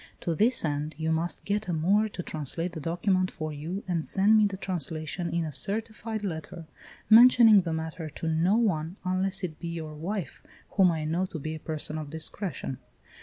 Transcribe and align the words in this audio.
To 0.21 0.33
this 0.33 0.65
end 0.65 0.95
you 0.97 1.11
must 1.11 1.45
get 1.45 1.67
a 1.67 1.73
Moor 1.73 2.09
to 2.09 2.23
translate 2.23 2.71
the 2.71 2.79
document 2.79 3.29
for 3.29 3.53
you 3.53 3.83
and 3.87 4.07
send 4.07 4.35
me 4.35 4.47
the 4.47 4.57
translation 4.57 5.29
in 5.29 5.45
a 5.45 5.51
certified 5.51 6.23
letter, 6.23 6.65
mentioning 7.07 7.61
the 7.61 7.71
matter 7.71 8.09
to 8.09 8.27
no 8.27 8.55
one, 8.57 8.95
unless 9.05 9.43
it 9.43 9.59
be 9.59 9.67
your 9.67 9.93
wife, 9.93 10.41
whom 10.71 10.89
I 10.91 11.05
know 11.05 11.27
to 11.27 11.37
be 11.37 11.53
a 11.53 11.59
person 11.59 11.99
of 11.99 12.09
discretion. 12.09 12.79